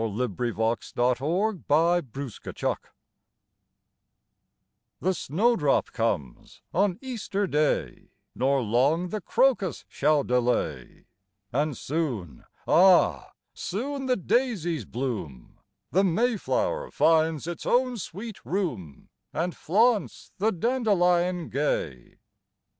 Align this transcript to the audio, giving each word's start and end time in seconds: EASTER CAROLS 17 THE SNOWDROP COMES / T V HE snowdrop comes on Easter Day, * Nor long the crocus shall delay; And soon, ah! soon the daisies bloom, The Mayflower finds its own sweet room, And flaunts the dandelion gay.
EASTER 0.03 0.51
CAROLS 0.55 0.93
17 0.95 1.61
THE 1.63 1.63
SNOWDROP 1.63 2.23
COMES 2.23 2.45
/ 2.51 2.51
T 2.57 2.87
V 4.99 5.05
HE 5.07 5.13
snowdrop 5.13 5.91
comes 5.91 6.63
on 6.73 6.97
Easter 7.03 7.45
Day, 7.45 8.09
* 8.21 8.25
Nor 8.35 8.63
long 8.63 9.09
the 9.09 9.21
crocus 9.21 9.85
shall 9.87 10.23
delay; 10.23 11.05
And 11.53 11.77
soon, 11.77 12.45
ah! 12.67 13.29
soon 13.53 14.07
the 14.07 14.17
daisies 14.17 14.85
bloom, 14.85 15.59
The 15.91 16.03
Mayflower 16.03 16.89
finds 16.89 17.45
its 17.45 17.67
own 17.67 17.97
sweet 17.99 18.43
room, 18.43 19.09
And 19.31 19.55
flaunts 19.55 20.31
the 20.39 20.51
dandelion 20.51 21.49
gay. 21.49 22.17